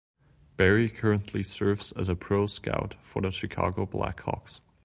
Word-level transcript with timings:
Berry 0.57 0.89
currently 0.89 1.43
serves 1.43 1.91
as 1.91 2.09
a 2.09 2.15
pro 2.15 2.47
scout 2.47 2.95
for 3.03 3.21
the 3.21 3.29
Chicago 3.29 3.85
Blackhawks. 3.85 4.59